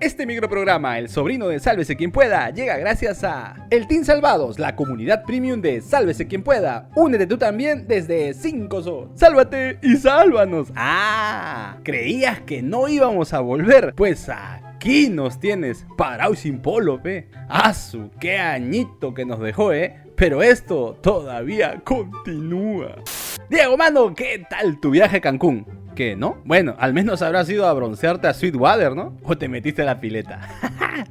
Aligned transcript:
Este 0.00 0.26
microprograma, 0.26 0.98
El 0.98 1.08
sobrino 1.08 1.48
de 1.48 1.58
Sálvese 1.58 1.96
quien 1.96 2.12
pueda, 2.12 2.50
llega 2.50 2.76
gracias 2.76 3.24
a 3.24 3.66
El 3.70 3.86
Team 3.86 4.04
Salvados, 4.04 4.58
la 4.58 4.76
comunidad 4.76 5.24
premium 5.24 5.60
de 5.60 5.80
Sálvese 5.80 6.26
quien 6.26 6.42
pueda. 6.42 6.90
Únete 6.94 7.26
tú 7.26 7.38
también 7.38 7.86
desde 7.88 8.34
5 8.34 8.82
so. 8.82 9.10
Sálvate 9.14 9.78
y 9.82 9.96
sálvanos. 9.96 10.68
Ah, 10.76 11.78
creías 11.82 12.40
que 12.40 12.62
no 12.62 12.88
íbamos 12.88 13.32
a 13.32 13.40
volver. 13.40 13.94
Pues 13.94 14.28
aquí 14.28 15.08
nos 15.08 15.40
tienes, 15.40 15.86
parado 15.96 16.34
sin 16.34 16.60
polo, 16.60 16.98
ve. 16.98 17.28
Asu, 17.48 18.10
qué 18.20 18.38
añito 18.38 19.14
que 19.14 19.24
nos 19.24 19.40
dejó, 19.40 19.72
eh. 19.72 19.96
Pero 20.14 20.42
esto 20.42 20.98
todavía 21.02 21.80
continúa. 21.84 22.96
Diego, 23.48 23.76
mano, 23.76 24.12
¿qué 24.12 24.44
tal 24.50 24.80
tu 24.80 24.90
viaje 24.90 25.18
a 25.18 25.20
Cancún? 25.20 25.64
¿Qué, 25.94 26.16
no? 26.16 26.42
Bueno, 26.44 26.74
al 26.80 26.92
menos 26.92 27.22
habrás 27.22 27.48
ido 27.48 27.66
a 27.66 27.72
broncearte 27.72 28.26
a 28.26 28.34
Sweetwater, 28.34 28.96
¿no? 28.96 29.16
O 29.22 29.38
te 29.38 29.48
metiste 29.48 29.82
a 29.82 29.84
la 29.84 30.00
pileta. 30.00 30.48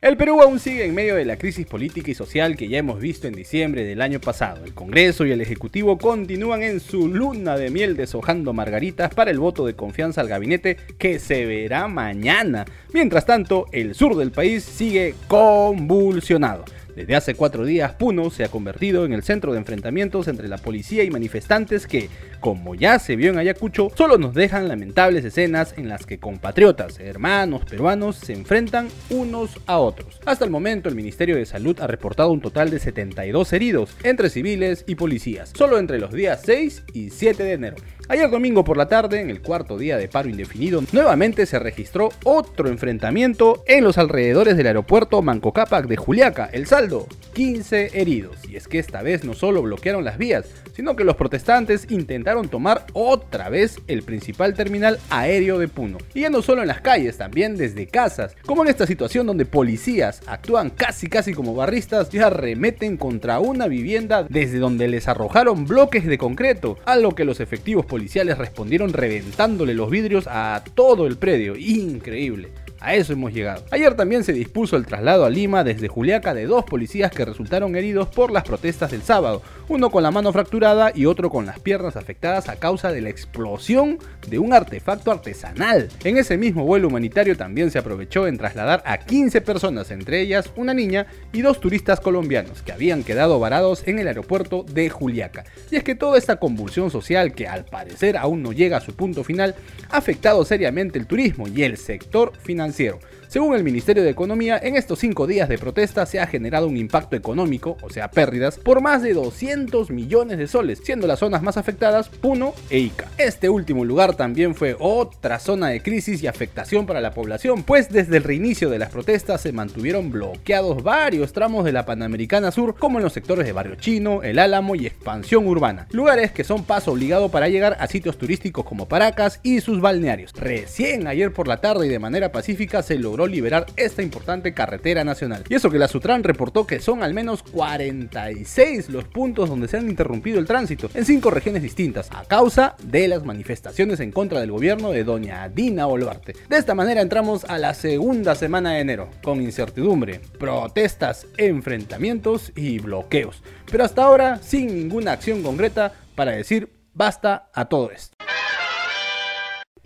El 0.00 0.16
Perú 0.16 0.40
aún 0.40 0.60
sigue 0.60 0.84
en 0.84 0.94
medio 0.94 1.16
de 1.16 1.24
la 1.24 1.36
crisis 1.36 1.66
política 1.66 2.12
y 2.12 2.14
social 2.14 2.56
que 2.56 2.68
ya 2.68 2.78
hemos 2.78 3.00
visto 3.00 3.26
en 3.26 3.34
diciembre 3.34 3.82
del 3.82 4.00
año 4.00 4.20
pasado. 4.20 4.64
El 4.64 4.72
Congreso 4.72 5.26
y 5.26 5.32
el 5.32 5.40
Ejecutivo 5.40 5.98
continúan 5.98 6.62
en 6.62 6.78
su 6.78 7.08
luna 7.08 7.56
de 7.56 7.70
miel 7.70 7.96
deshojando 7.96 8.52
margaritas 8.52 9.12
para 9.12 9.32
el 9.32 9.40
voto 9.40 9.66
de 9.66 9.74
confianza 9.74 10.20
al 10.20 10.28
gabinete 10.28 10.76
que 10.96 11.18
se 11.18 11.44
verá 11.44 11.88
mañana. 11.88 12.66
Mientras 12.92 13.26
tanto, 13.26 13.66
el 13.72 13.96
sur 13.96 14.16
del 14.16 14.30
país 14.30 14.62
sigue 14.62 15.16
convulsionado. 15.26 16.64
Desde 16.96 17.14
hace 17.14 17.34
cuatro 17.34 17.66
días, 17.66 17.92
Puno 17.92 18.30
se 18.30 18.42
ha 18.42 18.48
convertido 18.48 19.04
en 19.04 19.12
el 19.12 19.22
centro 19.22 19.52
de 19.52 19.58
enfrentamientos 19.58 20.28
entre 20.28 20.48
la 20.48 20.56
policía 20.56 21.04
y 21.04 21.10
manifestantes 21.10 21.86
que, 21.86 22.08
como 22.36 22.74
ya 22.74 22.98
se 22.98 23.16
vio 23.16 23.30
en 23.30 23.38
Ayacucho, 23.38 23.90
solo 23.94 24.18
nos 24.18 24.34
dejan 24.34 24.68
lamentables 24.68 25.24
escenas 25.24 25.74
en 25.76 25.88
las 25.88 26.06
que 26.06 26.18
compatriotas, 26.18 27.00
hermanos 27.00 27.64
peruanos, 27.64 28.16
se 28.16 28.32
enfrentan 28.32 28.88
unos 29.10 29.58
a 29.66 29.78
otros. 29.78 30.20
Hasta 30.24 30.44
el 30.44 30.50
momento, 30.50 30.88
el 30.88 30.94
Ministerio 30.94 31.36
de 31.36 31.46
Salud 31.46 31.78
ha 31.80 31.86
reportado 31.86 32.30
un 32.30 32.40
total 32.40 32.70
de 32.70 32.78
72 32.78 33.52
heridos, 33.52 33.96
entre 34.02 34.30
civiles 34.30 34.84
y 34.86 34.94
policías, 34.94 35.52
solo 35.54 35.78
entre 35.78 35.98
los 35.98 36.12
días 36.12 36.42
6 36.44 36.84
y 36.92 37.10
7 37.10 37.42
de 37.42 37.52
enero. 37.52 37.76
Ayer 38.08 38.30
domingo 38.30 38.62
por 38.62 38.76
la 38.76 38.86
tarde, 38.86 39.20
en 39.20 39.30
el 39.30 39.42
cuarto 39.42 39.76
día 39.76 39.96
de 39.96 40.06
paro 40.06 40.28
indefinido, 40.28 40.80
nuevamente 40.92 41.44
se 41.44 41.58
registró 41.58 42.10
otro 42.22 42.68
enfrentamiento 42.68 43.64
en 43.66 43.82
los 43.82 43.98
alrededores 43.98 44.56
del 44.56 44.68
aeropuerto 44.68 45.22
Manco 45.22 45.52
Cápac 45.52 45.88
de 45.88 45.96
Juliaca. 45.96 46.48
El 46.52 46.66
saldo, 46.66 47.08
15 47.34 48.00
heridos. 48.00 48.36
Y 48.48 48.54
es 48.54 48.68
que 48.68 48.78
esta 48.78 49.02
vez 49.02 49.24
no 49.24 49.34
solo 49.34 49.60
bloquearon 49.60 50.04
las 50.04 50.18
vías, 50.18 50.46
sino 50.76 50.94
que 50.94 51.04
los 51.04 51.16
protestantes 51.16 51.90
intentaron 51.90 52.35
tomar 52.44 52.86
otra 52.92 53.48
vez 53.48 53.80
el 53.88 54.02
principal 54.02 54.54
terminal 54.54 54.98
aéreo 55.10 55.58
de 55.58 55.68
Puno. 55.68 55.98
Y 56.14 56.20
ya 56.20 56.30
no 56.30 56.42
solo 56.42 56.62
en 56.62 56.68
las 56.68 56.80
calles, 56.80 57.18
también 57.18 57.56
desde 57.56 57.86
casas, 57.86 58.36
como 58.46 58.62
en 58.62 58.68
esta 58.68 58.86
situación 58.86 59.26
donde 59.26 59.46
policías 59.46 60.20
actúan 60.26 60.70
casi 60.70 61.08
casi 61.08 61.32
como 61.32 61.54
barristas 61.54 62.12
y 62.12 62.18
arremeten 62.18 62.96
contra 62.96 63.40
una 63.40 63.66
vivienda 63.66 64.26
desde 64.28 64.58
donde 64.58 64.88
les 64.88 65.08
arrojaron 65.08 65.66
bloques 65.66 66.06
de 66.06 66.18
concreto, 66.18 66.78
a 66.84 66.96
lo 66.96 67.14
que 67.14 67.24
los 67.24 67.40
efectivos 67.40 67.86
policiales 67.86 68.38
respondieron 68.38 68.92
reventándole 68.92 69.74
los 69.74 69.90
vidrios 69.90 70.26
a 70.28 70.62
todo 70.74 71.06
el 71.06 71.16
predio. 71.16 71.56
Increíble. 71.56 72.65
A 72.80 72.94
eso 72.94 73.14
hemos 73.14 73.32
llegado. 73.32 73.64
Ayer 73.70 73.94
también 73.94 74.22
se 74.22 74.32
dispuso 74.32 74.76
el 74.76 74.86
traslado 74.86 75.24
a 75.24 75.30
Lima 75.30 75.64
desde 75.64 75.88
Juliaca 75.88 76.34
de 76.34 76.46
dos 76.46 76.64
policías 76.64 77.10
que 77.10 77.24
resultaron 77.24 77.74
heridos 77.74 78.08
por 78.08 78.30
las 78.30 78.44
protestas 78.44 78.90
del 78.90 79.02
sábado, 79.02 79.42
uno 79.68 79.90
con 79.90 80.02
la 80.02 80.10
mano 80.10 80.32
fracturada 80.32 80.92
y 80.94 81.06
otro 81.06 81.30
con 81.30 81.46
las 81.46 81.58
piernas 81.58 81.96
afectadas 81.96 82.48
a 82.48 82.56
causa 82.56 82.92
de 82.92 83.00
la 83.00 83.08
explosión 83.08 83.98
de 84.28 84.38
un 84.38 84.52
artefacto 84.52 85.10
artesanal. 85.10 85.88
En 86.04 86.18
ese 86.18 86.36
mismo 86.36 86.64
vuelo 86.64 86.88
humanitario 86.88 87.36
también 87.36 87.70
se 87.70 87.78
aprovechó 87.78 88.26
en 88.26 88.36
trasladar 88.36 88.82
a 88.84 88.98
15 88.98 89.40
personas, 89.40 89.90
entre 89.90 90.20
ellas 90.20 90.52
una 90.56 90.74
niña 90.74 91.06
y 91.32 91.40
dos 91.40 91.60
turistas 91.60 92.00
colombianos 92.00 92.62
que 92.62 92.72
habían 92.72 93.04
quedado 93.04 93.40
varados 93.40 93.82
en 93.86 93.98
el 93.98 94.08
aeropuerto 94.08 94.64
de 94.64 94.90
Juliaca. 94.90 95.44
Y 95.70 95.76
es 95.76 95.82
que 95.82 95.94
toda 95.94 96.18
esta 96.18 96.36
convulsión 96.36 96.90
social 96.90 97.32
que 97.32 97.48
al 97.48 97.64
parecer 97.64 98.16
aún 98.16 98.42
no 98.42 98.52
llega 98.52 98.76
a 98.76 98.80
su 98.80 98.94
punto 98.94 99.24
final 99.24 99.54
ha 99.90 99.96
afectado 99.96 100.44
seriamente 100.44 100.98
el 100.98 101.06
turismo 101.06 101.48
y 101.48 101.62
el 101.62 101.78
sector 101.78 102.32
financiero 102.42 102.66
financiero. 102.76 103.00
Según 103.28 103.54
el 103.56 103.64
Ministerio 103.64 104.04
de 104.04 104.10
Economía, 104.10 104.58
en 104.62 104.76
estos 104.76 105.00
cinco 105.00 105.26
días 105.26 105.48
de 105.48 105.58
protesta 105.58 106.06
se 106.06 106.20
ha 106.20 106.26
generado 106.26 106.68
un 106.68 106.76
impacto 106.76 107.16
económico, 107.16 107.76
o 107.82 107.90
sea, 107.90 108.10
pérdidas, 108.10 108.58
por 108.58 108.80
más 108.80 109.02
de 109.02 109.14
200 109.14 109.90
millones 109.90 110.38
de 110.38 110.46
soles, 110.46 110.80
siendo 110.82 111.06
las 111.06 111.18
zonas 111.18 111.42
más 111.42 111.56
afectadas 111.56 112.08
Puno 112.08 112.54
e 112.70 112.78
Ica. 112.78 113.08
Este 113.18 113.48
último 113.48 113.84
lugar 113.84 114.14
también 114.14 114.54
fue 114.54 114.76
otra 114.78 115.38
zona 115.40 115.68
de 115.68 115.82
crisis 115.82 116.22
y 116.22 116.28
afectación 116.28 116.86
para 116.86 117.00
la 117.00 117.14
población, 117.14 117.64
pues 117.64 117.90
desde 117.90 118.18
el 118.18 118.22
reinicio 118.22 118.70
de 118.70 118.78
las 118.78 118.90
protestas 118.90 119.40
se 119.40 119.52
mantuvieron 119.52 120.10
bloqueados 120.10 120.82
varios 120.82 121.32
tramos 121.32 121.64
de 121.64 121.72
la 121.72 121.84
Panamericana 121.84 122.52
Sur, 122.52 122.76
como 122.76 122.98
en 122.98 123.04
los 123.04 123.12
sectores 123.12 123.44
de 123.44 123.52
Barrio 123.52 123.74
Chino, 123.74 124.22
El 124.22 124.38
Álamo 124.38 124.76
y 124.76 124.86
Expansión 124.86 125.46
Urbana, 125.46 125.88
lugares 125.90 126.30
que 126.30 126.44
son 126.44 126.64
paso 126.64 126.92
obligado 126.92 127.30
para 127.30 127.48
llegar 127.48 127.76
a 127.80 127.88
sitios 127.88 128.18
turísticos 128.18 128.64
como 128.64 128.88
Paracas 128.88 129.40
y 129.42 129.60
sus 129.60 129.80
balnearios. 129.80 130.32
Recién 130.34 131.06
ayer 131.06 131.32
por 131.32 131.48
la 131.48 131.56
tarde 131.56 131.86
y 131.86 131.90
de 131.90 131.98
manera 131.98 132.30
pacífica 132.30 132.82
se 132.82 132.98
logró 132.98 133.15
liberar 133.24 133.66
esta 133.76 134.02
importante 134.02 134.52
carretera 134.52 135.04
nacional. 135.04 135.44
Y 135.48 135.54
eso 135.54 135.70
que 135.70 135.78
la 135.78 135.86
Sutran 135.86 136.24
reportó 136.24 136.66
que 136.66 136.80
son 136.80 137.04
al 137.04 137.14
menos 137.14 137.44
46 137.44 138.90
los 138.90 139.04
puntos 139.04 139.48
donde 139.48 139.68
se 139.68 139.76
han 139.76 139.88
interrumpido 139.88 140.40
el 140.40 140.46
tránsito 140.46 140.90
en 140.92 141.04
cinco 141.04 141.30
regiones 141.30 141.62
distintas 141.62 142.08
a 142.10 142.24
causa 142.24 142.74
de 142.82 143.06
las 143.06 143.24
manifestaciones 143.24 144.00
en 144.00 144.10
contra 144.10 144.40
del 144.40 144.50
gobierno 144.50 144.90
de 144.90 145.04
doña 145.04 145.48
Dina 145.48 145.86
Boluarte. 145.86 146.34
De 146.48 146.56
esta 146.58 146.74
manera 146.74 147.00
entramos 147.00 147.44
a 147.44 147.58
la 147.58 147.74
segunda 147.74 148.34
semana 148.34 148.72
de 148.72 148.80
enero, 148.80 149.08
con 149.22 149.40
incertidumbre, 149.40 150.20
protestas, 150.38 151.26
enfrentamientos 151.36 152.52
y 152.56 152.78
bloqueos. 152.80 153.42
Pero 153.70 153.84
hasta 153.84 154.02
ahora 154.02 154.40
sin 154.42 154.74
ninguna 154.74 155.12
acción 155.12 155.42
concreta 155.42 155.92
para 156.14 156.32
decir 156.32 156.68
basta 156.94 157.50
a 157.54 157.66
todo 157.66 157.90
esto. 157.90 158.15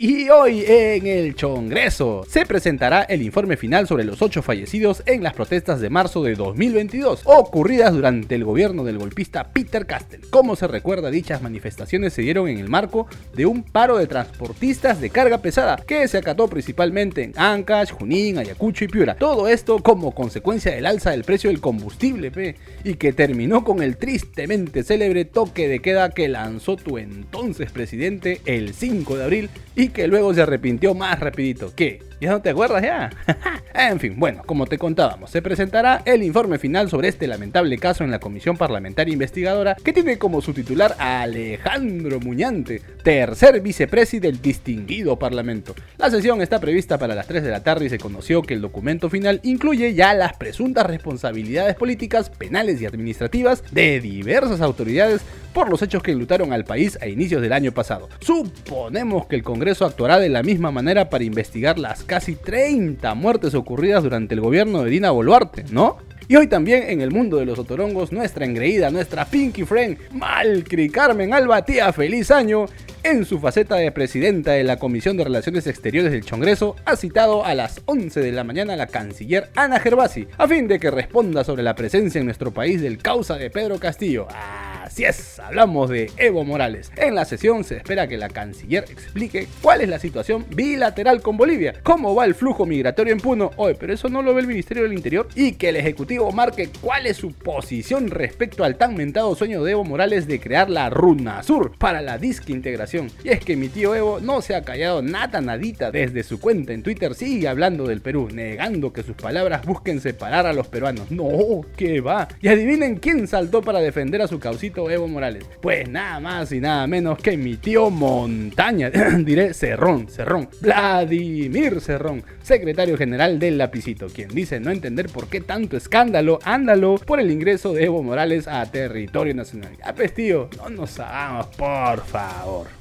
Y 0.03 0.31
hoy 0.31 0.65
en 0.67 1.07
el 1.07 1.37
Congreso 1.37 2.25
se 2.27 2.47
presentará 2.47 3.03
el 3.03 3.21
informe 3.21 3.59
final 3.59 3.87
sobre 3.87 4.05
los 4.05 4.23
ocho 4.23 4.41
fallecidos 4.41 5.03
en 5.05 5.23
las 5.23 5.35
protestas 5.35 5.79
de 5.79 5.91
marzo 5.91 6.23
de 6.23 6.37
2022, 6.37 7.21
ocurridas 7.27 7.93
durante 7.93 8.35
el 8.35 8.45
gobierno 8.47 8.83
del 8.83 8.97
golpista 8.97 9.53
Peter 9.53 9.85
Castell. 9.85 10.23
Como 10.31 10.57
se 10.57 10.69
recuerda, 10.69 11.11
dichas 11.11 11.43
manifestaciones 11.43 12.15
se 12.15 12.23
dieron 12.23 12.49
en 12.49 12.57
el 12.57 12.71
marco 12.71 13.09
de 13.35 13.45
un 13.45 13.63
paro 13.63 13.99
de 13.99 14.07
transportistas 14.07 15.03
de 15.03 15.11
carga 15.11 15.43
pesada 15.43 15.77
que 15.77 16.09
se 16.09 16.17
acató 16.17 16.49
principalmente 16.49 17.23
en 17.23 17.35
Ancash, 17.37 17.91
Junín, 17.91 18.39
Ayacucho 18.39 18.87
y 18.87 18.89
Piura. 18.89 19.17
Todo 19.17 19.49
esto 19.49 19.81
como 19.81 20.15
consecuencia 20.15 20.75
del 20.75 20.87
alza 20.87 21.11
del 21.11 21.25
precio 21.25 21.51
del 21.51 21.61
combustible, 21.61 22.31
P, 22.31 22.57
y 22.85 22.95
que 22.95 23.13
terminó 23.13 23.65
con 23.65 23.83
el 23.83 23.99
tristemente 23.99 24.83
célebre 24.83 25.27
toque 25.27 25.69
de 25.69 25.81
queda 25.81 26.09
que 26.09 26.27
lanzó 26.29 26.77
tu 26.77 26.97
entonces 26.97 27.71
presidente 27.71 28.41
el 28.47 28.73
5 28.73 29.19
de 29.19 29.25
abril 29.25 29.51
y 29.77 29.90
que 29.91 30.09
luego 30.09 30.35
se 30.35 30.43
arrepintió 30.43 30.95
más 30.95 31.19
rapidito. 31.21 31.73
¿Qué? 31.75 32.03
¿Ya 32.21 32.31
no 32.31 32.43
te 32.43 32.51
acuerdas 32.51 32.83
ya? 32.83 33.11
en 33.75 33.99
fin, 33.99 34.15
bueno, 34.19 34.43
como 34.45 34.67
te 34.67 34.77
contábamos, 34.77 35.31
se 35.31 35.41
presentará 35.41 36.03
el 36.05 36.23
informe 36.23 36.59
final 36.59 36.91
sobre 36.91 37.09
este 37.09 37.27
lamentable 37.27 37.79
caso 37.79 38.05
en 38.05 38.11
la 38.11 38.19
Comisión 38.19 38.59
Parlamentaria 38.59 39.13
Investigadora 39.13 39.75
que 39.83 39.95
tiene 39.95 40.19
como 40.19 40.43
su 40.43 40.53
titular 40.53 40.95
a 40.99 41.23
Alejandro 41.23 42.21
Muñante, 42.21 42.83
tercer 43.03 43.61
vicepresidente 43.61 44.21
del 44.21 44.43
distinguido 44.43 45.19
Parlamento. 45.19 45.75
La 45.99 46.11
sesión 46.11 46.43
está 46.43 46.59
prevista 46.59 46.99
para 46.99 47.15
las 47.15 47.27
3 47.27 47.43
de 47.43 47.51
la 47.51 47.63
tarde 47.63 47.87
y 47.87 47.89
se 47.89 47.99
conoció 47.99 48.43
que 48.43 48.55
el 48.55 48.61
documento 48.61 49.09
final 49.09 49.41
incluye 49.43 49.95
ya 49.95 50.13
las 50.15 50.37
presuntas 50.37 50.87
responsabilidades 50.87 51.77
políticas, 51.77 52.31
penales 52.31 52.81
y 52.81 52.87
administrativas 52.87 53.63
de 53.71 54.01
diversas 54.01 54.61
autoridades 54.61 55.23
por 55.53 55.69
los 55.69 55.83
hechos 55.83 56.03
que 56.03 56.13
enlutaron 56.13 56.53
al 56.53 56.65
país 56.65 56.99
a 57.01 57.07
inicios 57.07 57.43
del 57.43 57.53
año 57.53 57.73
pasado. 57.73 58.09
Suponemos 58.21 59.27
que 59.27 59.37
el 59.37 59.43
Congreso 59.43 59.85
actuará 59.85 60.19
de 60.19 60.29
la 60.29 60.43
misma 60.43 60.71
manera 60.71 61.11
para 61.11 61.25
investigar 61.25 61.79
las 61.79 62.05
casi 62.05 62.35
30 62.35 63.15
muertes 63.15 63.55
ocurridas 63.55 64.03
durante 64.03 64.35
el 64.35 64.41
gobierno 64.41 64.83
de 64.83 64.91
Dina 64.91 65.11
Boluarte, 65.11 65.65
¿no? 65.71 65.99
Y 66.31 66.37
hoy 66.37 66.47
también 66.47 66.85
en 66.89 67.01
el 67.01 67.11
mundo 67.11 67.39
de 67.39 67.45
los 67.45 67.59
otorongos, 67.59 68.13
nuestra 68.13 68.45
engreída, 68.45 68.89
nuestra 68.91 69.25
Pinky 69.25 69.65
Friend, 69.65 69.99
Malcri 70.13 70.89
Carmen 70.89 71.35
Alba, 71.35 71.65
tía, 71.65 71.93
feliz 71.93 72.31
año, 72.31 72.67
en 73.03 73.25
su 73.25 73.41
faceta 73.41 73.75
de 73.75 73.91
presidenta 73.91 74.53
de 74.53 74.63
la 74.63 74.77
Comisión 74.77 75.17
de 75.17 75.25
Relaciones 75.25 75.67
Exteriores 75.67 76.13
del 76.13 76.25
Congreso, 76.25 76.77
ha 76.85 76.95
citado 76.95 77.45
a 77.45 77.57
las 77.57 77.81
11 77.87 78.21
de 78.21 78.31
la 78.31 78.45
mañana 78.45 78.75
a 78.75 78.77
la 78.77 78.87
canciller 78.87 79.51
Ana 79.57 79.81
Gervasi, 79.81 80.29
a 80.39 80.47
fin 80.47 80.69
de 80.69 80.79
que 80.79 80.93
responda 80.93 81.43
sobre 81.43 81.65
la 81.65 81.75
presencia 81.75 82.21
en 82.21 82.27
nuestro 82.27 82.53
país 82.53 82.81
del 82.81 82.99
causa 82.99 83.37
de 83.37 83.51
Pedro 83.51 83.81
Castillo. 83.81 84.29
Ah, 84.31 84.70
Así 84.91 85.05
es, 85.05 85.39
hablamos 85.39 85.89
de 85.89 86.11
Evo 86.17 86.43
Morales. 86.43 86.91
En 86.97 87.15
la 87.15 87.25
sesión 87.25 87.63
se 87.63 87.77
espera 87.77 88.09
que 88.09 88.19
la 88.19 88.29
canciller 88.29 88.83
explique 88.91 89.47
cuál 89.63 89.83
es 89.83 89.89
la 89.89 90.01
situación 90.01 90.45
bilateral 90.53 91.23
con 91.23 91.37
Bolivia, 91.37 91.75
cómo 91.85 92.13
va 92.13 92.25
el 92.25 92.35
flujo 92.35 92.67
migratorio 92.67 93.13
en 93.13 93.21
Puno, 93.21 93.53
oye, 93.55 93.77
pero 93.79 93.93
eso 93.93 94.09
no 94.09 94.21
lo 94.21 94.35
ve 94.35 94.41
el 94.41 94.49
Ministerio 94.49 94.83
del 94.83 94.93
Interior, 94.93 95.29
y 95.37 95.53
que 95.53 95.69
el 95.69 95.77
Ejecutivo 95.77 96.33
marque 96.33 96.71
cuál 96.81 97.07
es 97.07 97.19
su 97.19 97.33
posición 97.33 98.11
respecto 98.11 98.65
al 98.65 98.79
tan 98.79 98.97
mentado 98.97 99.37
sueño 99.37 99.63
de 99.63 99.71
Evo 99.71 99.85
Morales 99.85 100.27
de 100.27 100.41
crear 100.41 100.69
la 100.69 100.91
Runa 100.91 101.45
Sur 101.45 101.79
para 101.79 102.03
la 102.03 102.19
disque 102.19 102.51
integración. 102.51 103.13
Y 103.23 103.29
es 103.29 103.39
que 103.39 103.57
mi 103.57 103.69
tío 103.69 103.95
Evo 103.95 104.19
no 104.19 104.43
se 104.43 104.57
ha 104.57 104.63
callado 104.63 105.03
nada 105.03 105.41
nadita 105.41 105.93
desde 105.93 106.25
su 106.25 106.41
cuenta 106.41 106.73
en 106.73 106.83
Twitter, 106.83 107.15
sigue 107.15 107.47
hablando 107.47 107.87
del 107.87 108.01
Perú, 108.01 108.29
negando 108.33 108.93
que 108.93 109.05
sus 109.05 109.15
palabras 109.15 109.65
busquen 109.65 110.01
separar 110.01 110.47
a 110.47 110.53
los 110.53 110.67
peruanos. 110.67 111.13
No, 111.13 111.61
que 111.77 112.01
va. 112.01 112.27
Y 112.41 112.49
adivinen 112.49 112.97
quién 112.97 113.29
saltó 113.29 113.63
para 113.63 113.79
defender 113.79 114.21
a 114.21 114.27
su 114.27 114.41
causito 114.41 114.80
Evo 114.89 115.09
Morales. 115.09 115.45
Pues 115.61 115.89
nada 115.89 116.21
más 116.21 116.53
y 116.53 116.61
nada 116.61 116.87
menos 116.87 117.19
que 117.19 117.37
mi 117.37 117.57
tío 117.57 117.91
Montaña, 117.91 118.91
diré 119.19 119.53
Cerrón, 119.53 120.09
Cerrón, 120.09 120.49
Vladimir 120.61 121.81
Cerrón, 121.81 122.23
secretario 122.43 122.97
general 122.97 123.39
del 123.39 123.59
Lapicito, 123.59 124.07
quien 124.07 124.29
dice 124.29 124.61
no 124.61 124.71
entender 124.71 125.09
por 125.09 125.27
qué 125.27 125.41
tanto 125.41 125.77
escándalo, 125.77 126.39
ándalo, 126.45 126.95
por 127.05 127.21
el 127.21 127.31
ingreso 127.31 127.73
de 127.73 127.85
Evo 127.85 128.03
Morales 128.03 128.47
a 128.47 128.65
territorio 128.71 129.35
nacional. 129.35 129.77
Ya 129.85 129.95
pues 129.95 130.15
tío, 130.15 130.49
no 130.57 130.71
nos 130.71 130.99
hagamos, 131.01 131.47
por 131.57 132.05
favor. 132.05 132.81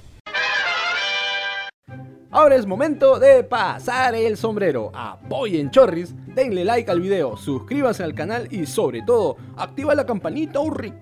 Ahora 2.32 2.56
es 2.56 2.68
momento 2.68 3.18
de 3.18 3.44
pasar 3.44 4.14
el 4.14 4.38
sombrero. 4.38 4.92
Apoyen 4.94 5.72
Chorris, 5.72 6.14
denle 6.28 6.64
like 6.64 6.92
al 6.92 7.02
video, 7.02 7.36
suscríbase 7.36 8.04
al 8.04 8.14
canal 8.14 8.48
y 8.52 8.68
sobre 8.68 9.02
todo, 9.02 9.38
activa 9.58 9.96
la 9.96 10.06
campanita 10.06 10.60
urri. 10.60 10.94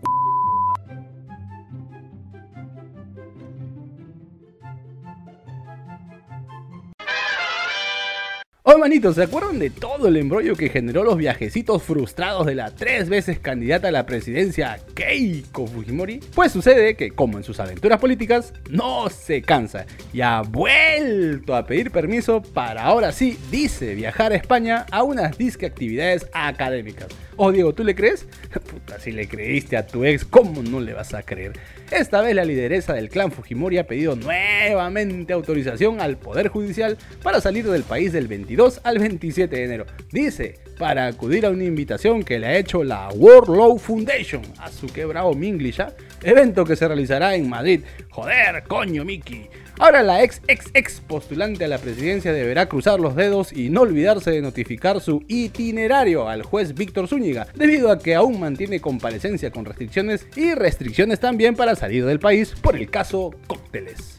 Hoy 8.78 8.82
manitos, 8.82 9.16
¿se 9.16 9.24
acuerdan 9.24 9.58
de 9.58 9.72
todo 9.72 10.08
el 10.08 10.18
embrollo 10.18 10.56
que 10.56 10.70
generó 10.70 11.04
los 11.04 11.18
viajecitos 11.18 11.82
frustrados 11.82 12.46
de 12.46 12.54
la 12.54 12.70
tres 12.70 13.10
veces 13.10 13.40
candidata 13.40 13.88
a 13.88 13.92
la 13.92 14.06
presidencia 14.06 14.78
Keiko 14.94 15.66
Fujimori? 15.66 16.20
Pues 16.36 16.52
sucede 16.52 16.96
que, 16.96 17.10
como 17.10 17.40
en 17.40 17.44
sus 17.44 17.60
aventuras 17.60 18.00
políticas, 18.00 18.54
no 18.70 19.10
se 19.10 19.42
cansa 19.42 19.88
y 20.14 20.22
ha 20.22 20.44
vuelto 20.44 21.56
a 21.56 21.66
pedir 21.66 21.90
permiso 21.90 22.44
para 22.44 22.84
ahora 22.84 23.12
sí, 23.12 23.40
dice, 23.50 23.96
viajar 23.96 24.32
a 24.32 24.36
España 24.36 24.86
a 24.92 25.02
unas 25.02 25.40
disque 25.40 25.66
actividades 25.66 26.28
académicas. 26.32 27.08
Oh 27.36 27.52
Diego, 27.52 27.74
¿tú 27.74 27.84
le 27.84 27.96
crees? 27.96 28.28
Puta, 28.72 29.00
si 29.00 29.12
le 29.12 29.28
creíste 29.28 29.78
a 29.78 29.86
tu 29.88 30.06
ex, 30.06 30.26
¿cómo 30.26 30.62
no 30.62 30.80
le 30.80 30.94
vas 30.94 31.14
a 31.14 31.24
creer? 31.24 31.54
Esta 31.92 32.22
vez 32.22 32.36
la 32.36 32.44
lideresa 32.44 32.94
del 32.94 33.10
clan 33.10 33.32
Fujimori 33.32 33.78
ha 33.78 33.88
pedido 33.88 34.16
nuevamente 34.16 35.34
autorización 35.34 36.02
al 36.02 36.18
Poder 36.18 36.50
Judicial 36.50 36.98
para 37.24 37.40
salir 37.40 37.66
del 37.70 37.84
país 37.84 38.12
del 38.12 38.28
22 38.28 38.67
al 38.84 39.00
27 39.00 39.56
de 39.56 39.64
enero. 39.64 39.86
Dice, 40.12 40.60
para 40.78 41.08
acudir 41.08 41.46
a 41.46 41.50
una 41.50 41.64
invitación 41.64 42.24
que 42.24 42.40
le 42.40 42.48
ha 42.48 42.58
hecho 42.58 42.84
la 42.84 43.10
World 43.10 43.56
Law 43.56 43.78
Foundation 43.78 44.42
a 44.60 44.72
su 44.72 44.88
quebrado 44.88 45.34
Minglish, 45.34 45.82
evento 46.24 46.66
que 46.66 46.76
se 46.76 46.88
realizará 46.88 47.36
en 47.36 47.50
Madrid. 47.50 47.82
Joder, 48.10 48.64
coño, 48.68 49.04
Mickey. 49.06 49.50
Ahora 49.80 50.02
la 50.02 50.24
ex 50.24 50.42
ex 50.48 50.72
ex 50.74 51.00
postulante 51.02 51.64
a 51.64 51.68
la 51.68 51.78
presidencia 51.78 52.34
deberá 52.34 52.68
cruzar 52.68 53.00
los 53.00 53.16
dedos 53.16 53.54
y 53.54 53.70
no 53.70 53.82
olvidarse 53.82 54.32
de 54.32 54.42
notificar 54.42 55.02
su 55.02 55.24
itinerario 55.28 56.28
al 56.28 56.42
juez 56.42 56.74
Víctor 56.74 57.08
Zúñiga, 57.08 57.48
debido 57.54 57.92
a 57.92 58.00
que 58.00 58.16
aún 58.16 58.40
mantiene 58.40 58.82
comparecencia 58.82 59.52
con 59.52 59.66
restricciones 59.66 60.26
y 60.36 60.56
restricciones 60.56 61.20
también 61.20 61.56
para 61.56 61.76
salir 61.76 62.06
del 62.06 62.20
país 62.20 62.56
por 62.60 62.76
el 62.76 62.90
caso 62.90 63.36
Cócteles. 63.46 64.17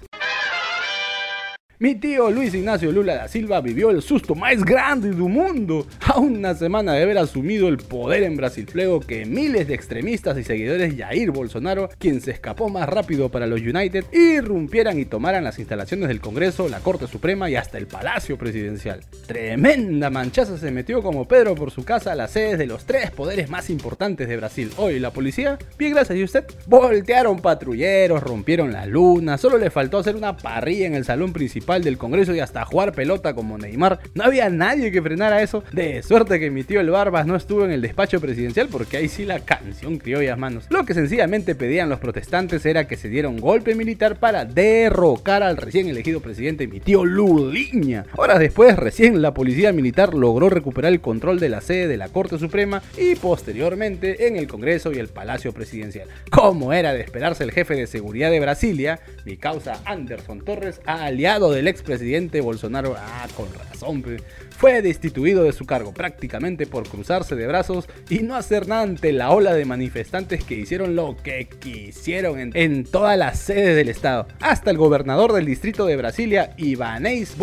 Mi 1.80 1.94
tío 1.94 2.32
Luis 2.32 2.54
Ignacio 2.54 2.90
Lula 2.90 3.14
da 3.14 3.28
Silva 3.28 3.60
vivió 3.60 3.90
el 3.90 4.02
susto 4.02 4.34
más 4.34 4.64
grande 4.64 5.10
del 5.10 5.18
mundo 5.18 5.86
a 6.04 6.18
una 6.18 6.52
semana 6.56 6.92
de 6.92 7.04
haber 7.04 7.18
asumido 7.18 7.68
el 7.68 7.76
poder 7.76 8.24
en 8.24 8.36
Brasil. 8.36 8.68
Luego 8.74 8.98
que 8.98 9.24
miles 9.24 9.68
de 9.68 9.74
extremistas 9.74 10.36
y 10.38 10.42
seguidores 10.42 10.96
de 10.96 11.04
Jair 11.04 11.30
Bolsonaro, 11.30 11.88
quien 12.00 12.20
se 12.20 12.32
escapó 12.32 12.68
más 12.68 12.88
rápido 12.88 13.28
para 13.28 13.46
los 13.46 13.60
United, 13.60 14.06
irrumpieran 14.10 14.98
y 14.98 15.04
tomaran 15.04 15.44
las 15.44 15.60
instalaciones 15.60 16.08
del 16.08 16.20
Congreso, 16.20 16.68
la 16.68 16.80
Corte 16.80 17.06
Suprema 17.06 17.48
y 17.48 17.54
hasta 17.54 17.78
el 17.78 17.86
Palacio 17.86 18.36
Presidencial. 18.36 19.02
Tremenda 19.28 20.10
manchaza 20.10 20.58
se 20.58 20.72
metió 20.72 21.00
como 21.00 21.28
Pedro 21.28 21.54
por 21.54 21.70
su 21.70 21.84
casa 21.84 22.10
a 22.10 22.16
las 22.16 22.32
sedes 22.32 22.58
de 22.58 22.66
los 22.66 22.86
tres 22.86 23.12
poderes 23.12 23.50
más 23.50 23.70
importantes 23.70 24.28
de 24.28 24.36
Brasil. 24.36 24.72
Hoy 24.78 24.98
la 24.98 25.12
policía, 25.12 25.58
bien 25.78 25.92
gracias 25.92 26.18
y 26.18 26.24
usted, 26.24 26.44
voltearon 26.66 27.38
patrulleros, 27.38 28.20
rompieron 28.20 28.72
la 28.72 28.84
luna, 28.84 29.38
solo 29.38 29.58
le 29.58 29.70
faltó 29.70 29.98
hacer 29.98 30.16
una 30.16 30.36
parrilla 30.36 30.88
en 30.88 30.96
el 30.96 31.04
salón 31.04 31.32
principal 31.32 31.67
del 31.76 31.98
Congreso 31.98 32.34
y 32.34 32.40
hasta 32.40 32.64
jugar 32.64 32.92
pelota 32.92 33.34
como 33.34 33.58
Neymar. 33.58 34.00
No 34.14 34.24
había 34.24 34.48
nadie 34.48 34.90
que 34.90 35.02
frenara 35.02 35.42
eso. 35.42 35.62
De 35.72 36.02
suerte 36.02 36.40
que 36.40 36.50
mi 36.50 36.64
tío 36.64 36.80
el 36.80 36.90
Barbas 36.90 37.26
no 37.26 37.36
estuvo 37.36 37.64
en 37.64 37.70
el 37.70 37.82
despacho 37.82 38.20
presidencial 38.20 38.68
porque 38.68 38.96
ahí 38.96 39.08
sí 39.08 39.24
la 39.24 39.40
canción 39.40 39.98
criollas 39.98 40.38
manos. 40.38 40.64
Lo 40.70 40.84
que 40.86 40.94
sencillamente 40.94 41.54
pedían 41.54 41.90
los 41.90 42.00
protestantes 42.00 42.64
era 42.64 42.86
que 42.88 42.96
se 42.96 43.08
diera 43.08 43.28
un 43.28 43.38
golpe 43.38 43.74
militar 43.74 44.16
para 44.16 44.46
derrocar 44.46 45.42
al 45.42 45.58
recién 45.58 45.88
elegido 45.88 46.20
presidente 46.20 46.66
mi 46.66 46.80
tío 46.80 47.04
Luliña. 47.04 48.06
Horas 48.16 48.38
después, 48.38 48.76
recién 48.76 49.20
la 49.20 49.34
policía 49.34 49.72
militar 49.72 50.14
logró 50.14 50.48
recuperar 50.48 50.92
el 50.92 51.00
control 51.00 51.38
de 51.38 51.50
la 51.50 51.60
sede 51.60 51.86
de 51.86 51.98
la 51.98 52.08
Corte 52.08 52.38
Suprema 52.38 52.82
y 52.96 53.14
posteriormente 53.16 54.26
en 54.26 54.36
el 54.36 54.48
Congreso 54.48 54.90
y 54.92 54.98
el 54.98 55.08
Palacio 55.08 55.52
Presidencial. 55.52 56.08
Como 56.30 56.72
era 56.72 56.94
de 56.94 57.02
esperarse 57.02 57.44
el 57.44 57.52
jefe 57.52 57.74
de 57.74 57.86
seguridad 57.86 58.30
de 58.30 58.40
Brasilia, 58.40 59.00
mi 59.24 59.36
causa 59.36 59.80
Anderson 59.84 60.40
Torres, 60.40 60.80
aliado 60.86 61.52
de 61.52 61.57
el 61.58 61.68
expresidente 61.68 62.40
Bolsonaro, 62.40 62.94
ah, 62.98 63.26
con 63.36 63.46
razón, 63.52 64.02
fue 64.58 64.82
destituido 64.82 65.44
de 65.44 65.52
su 65.52 65.66
cargo 65.66 65.92
prácticamente 65.92 66.66
por 66.66 66.88
cruzarse 66.88 67.36
de 67.36 67.46
brazos 67.46 67.88
y 68.10 68.20
no 68.20 68.34
hacer 68.34 68.66
nada 68.66 68.82
ante 68.82 69.12
la 69.12 69.30
ola 69.30 69.54
de 69.54 69.64
manifestantes 69.64 70.42
que 70.42 70.56
hicieron 70.56 70.96
lo 70.96 71.16
que 71.22 71.48
quisieron 71.60 72.50
en, 72.54 72.84
todas 72.84 73.16
las 73.16 73.38
sedes 73.38 73.76
del 73.76 73.88
estado. 73.88 74.26
Hasta 74.40 74.72
el 74.72 74.76
gobernador 74.76 75.32
del 75.32 75.46
distrito 75.46 75.86
de 75.86 75.96
Brasilia, 75.96 76.54
Ibanez, 76.56 77.36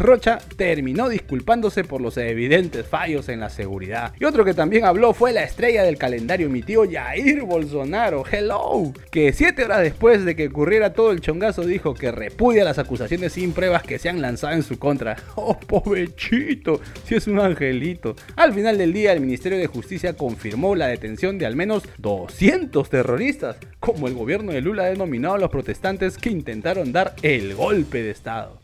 Rocha, 0.00 0.38
terminó 0.56 1.10
disculpándose 1.10 1.84
por 1.84 2.00
los 2.00 2.16
evidentes 2.16 2.86
fallos 2.86 3.28
en 3.28 3.40
la 3.40 3.50
seguridad. 3.50 4.14
Y 4.18 4.24
otro 4.24 4.44
que 4.46 4.54
también 4.54 4.86
habló 4.86 5.12
fue 5.12 5.32
la 5.32 5.44
estrella 5.44 5.82
del 5.82 5.98
calendario, 5.98 6.48
mi 6.48 6.62
tío 6.62 6.84
Jair 6.90 7.42
Bolsonaro, 7.42 8.24
hello, 8.30 8.92
que 9.10 9.32
siete 9.34 9.64
horas 9.64 9.82
después 9.82 10.24
de 10.24 10.34
que 10.34 10.48
ocurriera 10.48 10.94
todo 10.94 11.10
el 11.10 11.20
chongazo 11.20 11.62
dijo 11.62 11.92
que 11.92 12.10
repudia 12.10 12.64
las 12.64 12.78
acusaciones 12.78 13.13
sin 13.30 13.52
pruebas 13.52 13.82
que 13.82 13.98
se 13.98 14.08
han 14.08 14.20
lanzado 14.20 14.54
en 14.54 14.62
su 14.62 14.78
contra. 14.78 15.16
Oh, 15.36 15.58
pobrecito, 15.58 16.80
si 17.04 17.16
es 17.16 17.26
un 17.26 17.38
angelito. 17.38 18.14
Al 18.36 18.54
final 18.54 18.78
del 18.78 18.92
día, 18.92 19.12
el 19.12 19.20
Ministerio 19.20 19.58
de 19.58 19.66
Justicia 19.66 20.14
confirmó 20.14 20.74
la 20.74 20.86
detención 20.86 21.38
de 21.38 21.46
al 21.46 21.56
menos 21.56 21.82
200 21.98 22.88
terroristas, 22.88 23.56
como 23.80 24.08
el 24.08 24.14
gobierno 24.14 24.52
de 24.52 24.60
Lula 24.60 24.84
ha 24.84 24.86
denominado 24.86 25.34
a 25.34 25.38
los 25.38 25.50
protestantes 25.50 26.16
que 26.16 26.30
intentaron 26.30 26.92
dar 26.92 27.14
el 27.22 27.54
golpe 27.54 28.02
de 28.02 28.10
Estado. 28.10 28.63